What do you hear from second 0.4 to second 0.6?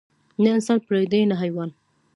نه